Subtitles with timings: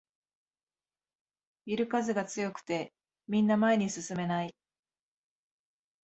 [1.67, 2.91] ビル風が強くて
[3.27, 4.55] みんな前に進めない